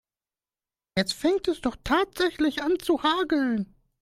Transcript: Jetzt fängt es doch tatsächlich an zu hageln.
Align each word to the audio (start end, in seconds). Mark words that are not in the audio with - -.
Jetzt 0.97 1.13
fängt 1.13 1.47
es 1.47 1.61
doch 1.61 1.75
tatsächlich 1.83 2.63
an 2.63 2.79
zu 2.79 3.03
hageln. 3.03 3.75